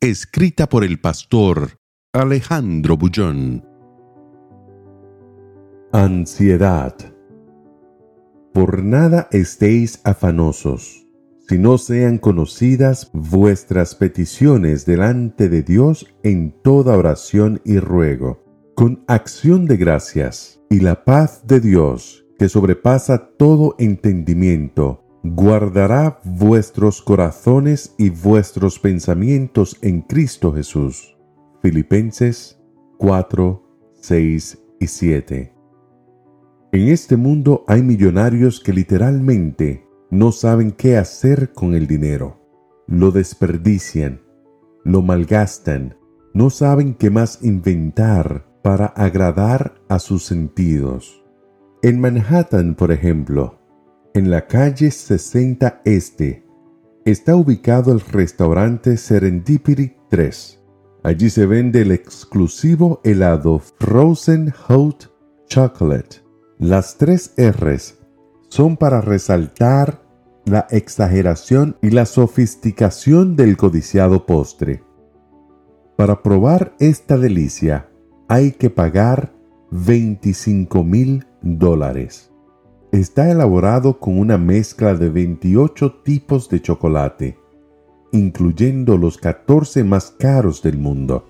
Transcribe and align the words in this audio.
Escrita 0.00 0.68
por 0.68 0.84
el 0.84 1.00
pastor 1.00 1.80
Alejandro 2.12 2.96
Bullón. 2.96 3.66
Ansiedad. 5.90 6.94
Por 8.54 8.84
nada 8.84 9.26
estéis 9.32 10.00
afanosos, 10.04 11.04
si 11.48 11.58
no 11.58 11.78
sean 11.78 12.18
conocidas 12.18 13.10
vuestras 13.12 13.96
peticiones 13.96 14.86
delante 14.86 15.48
de 15.48 15.64
Dios 15.64 16.06
en 16.22 16.52
toda 16.62 16.96
oración 16.96 17.60
y 17.64 17.80
ruego, 17.80 18.44
con 18.76 19.02
acción 19.08 19.66
de 19.66 19.78
gracias, 19.78 20.60
y 20.70 20.78
la 20.78 21.04
paz 21.04 21.44
de 21.44 21.58
Dios, 21.58 22.24
que 22.38 22.48
sobrepasa 22.48 23.30
todo 23.36 23.74
entendimiento, 23.80 25.07
guardará 25.22 26.20
vuestros 26.24 27.02
corazones 27.02 27.94
y 27.98 28.10
vuestros 28.10 28.78
pensamientos 28.78 29.76
en 29.82 30.02
Cristo 30.02 30.52
Jesús. 30.52 31.16
Filipenses 31.62 32.60
4, 32.98 33.62
6 34.00 34.58
y 34.80 34.86
7. 34.86 35.54
En 36.72 36.88
este 36.88 37.16
mundo 37.16 37.64
hay 37.66 37.82
millonarios 37.82 38.60
que 38.60 38.72
literalmente 38.72 39.86
no 40.10 40.32
saben 40.32 40.72
qué 40.72 40.96
hacer 40.96 41.52
con 41.52 41.74
el 41.74 41.86
dinero. 41.86 42.40
Lo 42.86 43.10
desperdician, 43.10 44.20
lo 44.84 45.02
malgastan, 45.02 45.96
no 46.34 46.50
saben 46.50 46.94
qué 46.94 47.10
más 47.10 47.40
inventar 47.42 48.46
para 48.62 48.86
agradar 48.86 49.74
a 49.88 49.98
sus 49.98 50.24
sentidos. 50.24 51.24
En 51.82 52.00
Manhattan, 52.00 52.74
por 52.74 52.92
ejemplo, 52.92 53.57
en 54.18 54.30
la 54.30 54.48
calle 54.48 54.90
60 54.90 55.80
Este, 55.84 56.44
está 57.04 57.36
ubicado 57.36 57.92
el 57.92 58.00
restaurante 58.00 58.96
Serendipity 58.96 59.94
3. 60.10 60.60
Allí 61.04 61.30
se 61.30 61.46
vende 61.46 61.82
el 61.82 61.92
exclusivo 61.92 63.00
helado 63.04 63.60
Frozen 63.60 64.50
Hot 64.50 65.14
Chocolate. 65.46 66.16
Las 66.58 66.98
tres 66.98 67.32
R's 67.38 67.98
son 68.48 68.76
para 68.76 69.00
resaltar 69.00 70.02
la 70.44 70.66
exageración 70.70 71.76
y 71.80 71.90
la 71.90 72.04
sofisticación 72.04 73.36
del 73.36 73.56
codiciado 73.56 74.26
postre. 74.26 74.82
Para 75.96 76.22
probar 76.24 76.74
esta 76.80 77.16
delicia 77.16 77.88
hay 78.26 78.50
que 78.50 78.68
pagar 78.68 79.32
25 79.70 80.82
mil 80.82 81.24
dólares. 81.40 82.27
Está 82.92 83.30
elaborado 83.30 84.00
con 84.00 84.18
una 84.18 84.38
mezcla 84.38 84.94
de 84.94 85.10
28 85.10 86.00
tipos 86.02 86.48
de 86.48 86.62
chocolate, 86.62 87.36
incluyendo 88.12 88.96
los 88.96 89.18
14 89.18 89.84
más 89.84 90.10
caros 90.18 90.62
del 90.62 90.78
mundo. 90.78 91.26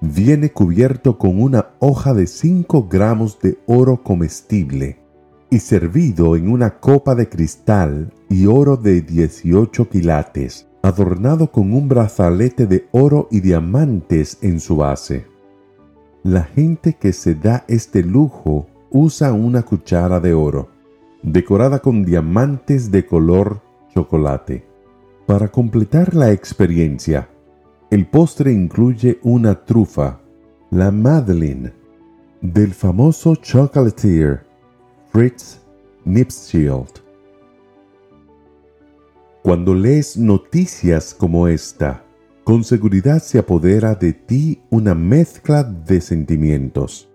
Viene 0.00 0.50
cubierto 0.50 1.16
con 1.16 1.40
una 1.40 1.74
hoja 1.78 2.12
de 2.12 2.26
5 2.26 2.88
gramos 2.90 3.38
de 3.38 3.58
oro 3.66 4.02
comestible 4.02 4.98
y 5.48 5.60
servido 5.60 6.34
en 6.34 6.50
una 6.50 6.80
copa 6.80 7.14
de 7.14 7.28
cristal 7.28 8.12
y 8.28 8.46
oro 8.46 8.76
de 8.76 9.00
18 9.00 9.88
quilates, 9.88 10.66
adornado 10.82 11.52
con 11.52 11.72
un 11.72 11.88
brazalete 11.88 12.66
de 12.66 12.88
oro 12.90 13.28
y 13.30 13.38
diamantes 13.38 14.38
en 14.42 14.58
su 14.58 14.78
base. 14.78 15.24
La 16.24 16.42
gente 16.42 16.94
que 16.94 17.12
se 17.12 17.36
da 17.36 17.64
este 17.68 18.02
lujo 18.02 18.66
usa 18.90 19.32
una 19.32 19.62
cuchara 19.62 20.18
de 20.18 20.34
oro 20.34 20.79
decorada 21.22 21.80
con 21.80 22.04
diamantes 22.04 22.90
de 22.90 23.04
color 23.04 23.60
chocolate. 23.92 24.64
Para 25.26 25.48
completar 25.48 26.14
la 26.14 26.32
experiencia, 26.32 27.28
el 27.90 28.06
postre 28.06 28.52
incluye 28.52 29.18
una 29.22 29.64
trufa, 29.64 30.20
la 30.70 30.90
Madeleine, 30.90 31.72
del 32.40 32.72
famoso 32.72 33.36
chocolatier 33.36 34.46
Fritz 35.12 35.60
Nipschild. 36.04 37.00
Cuando 39.42 39.74
lees 39.74 40.16
noticias 40.16 41.14
como 41.14 41.48
esta, 41.48 42.04
con 42.44 42.64
seguridad 42.64 43.22
se 43.22 43.38
apodera 43.38 43.94
de 43.94 44.12
ti 44.12 44.62
una 44.70 44.94
mezcla 44.94 45.62
de 45.64 46.00
sentimientos 46.00 47.09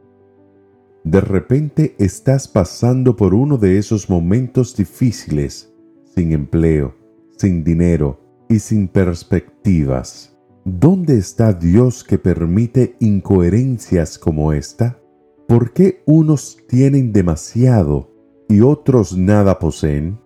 de 1.06 1.22
repente 1.22 1.96
estás 2.00 2.48
pasando 2.48 3.16
por 3.16 3.36
uno 3.36 3.60
de 3.60 3.78
esos 3.78 4.10
momentos 4.10 4.76
difíciles, 4.76 5.72
sin 6.16 6.32
empleo, 6.32 6.96
sin 7.38 7.64
dinero 7.64 8.20
y 8.50 8.58
sin 8.58 8.88
perspectivas. 8.88 10.36
¿Dónde 10.64 11.20
está 11.20 11.54
Dios 11.54 12.04
que 12.04 12.18
permite 12.18 12.96
incoherencias 13.00 14.18
como 14.18 14.52
esta? 14.52 15.00
¿Por 15.48 15.74
qué 15.74 16.02
unos 16.08 16.58
tienen 16.68 17.14
demasiado 17.14 18.12
y 18.50 18.62
otros 18.62 19.16
nada 19.16 19.60
poseen? 19.60 20.20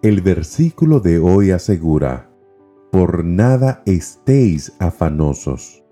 El 0.00 0.22
versículo 0.22 1.00
de 1.00 1.18
hoy 1.18 1.50
asegura, 1.50 2.30
por 2.90 3.26
nada 3.26 3.82
estéis 3.84 4.72
afanosos. 4.78 5.84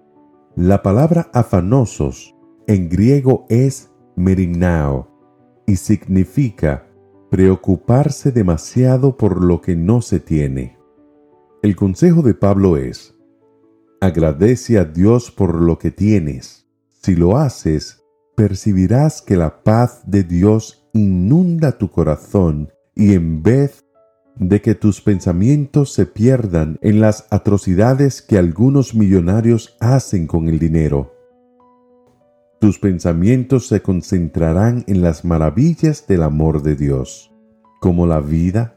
La 0.57 0.83
palabra 0.83 1.31
afanosos 1.35 2.35
en 2.67 2.89
griego 2.89 3.45
es 3.51 3.92
y 5.67 5.77
significa 5.77 6.87
preocuparse 7.31 8.31
demasiado 8.31 9.17
por 9.17 9.43
lo 9.43 9.61
que 9.61 9.75
no 9.75 10.03
se 10.03 10.21
tiene. 10.21 10.77
El 11.63 11.77
consejo 11.77 12.23
de 12.23 12.35
Pablo 12.35 12.77
es, 12.77 13.15
agradece 14.01 14.79
a 14.79 14.85
Dios 14.85 15.31
por 15.31 15.55
lo 15.55 15.79
que 15.79 15.91
tienes. 15.91 16.67
Si 16.89 17.15
lo 17.15 17.39
haces, 17.39 18.03
percibirás 18.37 19.23
que 19.23 19.37
la 19.37 19.63
paz 19.63 20.03
de 20.07 20.25
Dios 20.25 20.89
inunda 20.93 21.79
tu 21.79 21.91
corazón 21.91 22.71
y 22.95 23.15
en 23.15 23.43
vez 23.43 23.85
de 24.37 24.61
que 24.61 24.75
tus 24.75 25.01
pensamientos 25.01 25.93
se 25.93 26.07
pierdan 26.07 26.79
en 26.83 27.01
las 27.01 27.27
atrocidades 27.31 28.23
que 28.23 28.39
algunos 28.39 28.95
millonarios 28.95 29.77
hacen 29.81 30.27
con 30.27 30.49
el 30.49 30.59
dinero, 30.59 31.12
tus 32.63 32.79
pensamientos 32.79 33.67
se 33.67 33.83
concentrarán 33.83 34.85
en 34.87 35.03
las 35.03 35.25
maravillas 35.25 36.07
del 36.07 36.23
amor 36.23 36.63
de 36.63 36.77
Dios, 36.77 37.33
como 37.81 38.07
la 38.07 38.21
vida, 38.21 38.77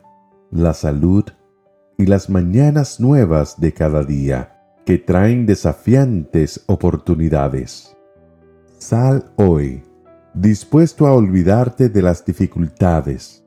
la 0.50 0.74
salud 0.74 1.26
y 1.96 2.08
las 2.08 2.28
mañanas 2.28 3.00
nuevas 3.00 3.60
de 3.60 3.74
cada 3.74 4.04
día, 4.04 4.60
que 4.88 4.98
traen 4.98 5.46
desafiantes 5.46 6.64
oportunidades. 6.66 7.96
Sal 8.80 9.32
hoy, 9.36 9.84
dispuesto 10.34 11.06
a 11.06 11.14
olvidarte 11.14 11.88
de 11.88 12.02
las 12.02 12.26
dificultades. 12.26 13.46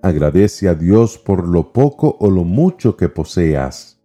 Agradece 0.00 0.66
a 0.66 0.74
Dios 0.74 1.18
por 1.18 1.46
lo 1.46 1.74
poco 1.74 2.16
o 2.20 2.30
lo 2.30 2.44
mucho 2.44 2.96
que 2.96 3.10
poseas. 3.10 4.00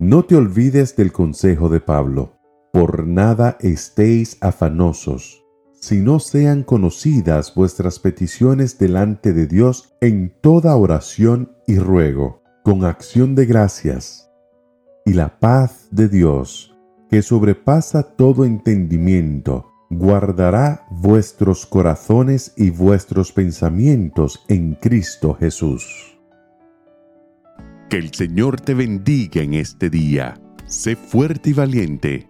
No 0.00 0.24
te 0.24 0.34
olvides 0.34 0.96
del 0.96 1.12
consejo 1.12 1.68
de 1.68 1.78
Pablo 1.78 2.39
por 2.72 3.06
nada 3.06 3.56
estéis 3.60 4.36
afanosos, 4.40 5.44
si 5.72 6.00
no 6.00 6.20
sean 6.20 6.62
conocidas 6.62 7.54
vuestras 7.54 7.98
peticiones 7.98 8.78
delante 8.78 9.32
de 9.32 9.46
Dios 9.46 9.96
en 10.00 10.32
toda 10.40 10.76
oración 10.76 11.52
y 11.66 11.78
ruego, 11.78 12.42
con 12.62 12.84
acción 12.84 13.34
de 13.34 13.46
gracias. 13.46 14.30
Y 15.06 15.14
la 15.14 15.40
paz 15.40 15.88
de 15.90 16.08
Dios, 16.08 16.76
que 17.08 17.22
sobrepasa 17.22 18.02
todo 18.02 18.44
entendimiento, 18.44 19.70
guardará 19.90 20.86
vuestros 20.90 21.66
corazones 21.66 22.52
y 22.56 22.70
vuestros 22.70 23.32
pensamientos 23.32 24.44
en 24.48 24.74
Cristo 24.74 25.34
Jesús. 25.34 26.18
Que 27.88 27.96
el 27.96 28.14
Señor 28.14 28.60
te 28.60 28.74
bendiga 28.74 29.42
en 29.42 29.54
este 29.54 29.90
día. 29.90 30.40
Sé 30.66 30.94
fuerte 30.94 31.50
y 31.50 31.52
valiente 31.54 32.29